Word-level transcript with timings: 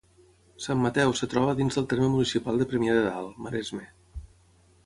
Sant 0.65 0.79
Mateu 0.85 1.13
es 1.17 1.21
troba 1.33 1.53
dins 1.59 1.77
del 1.79 1.87
terme 1.93 2.09
municipal 2.15 2.59
de 2.63 2.67
Premià 2.73 2.97
de 2.99 3.07
Dalt, 3.11 3.37
Maresme. 3.49 3.87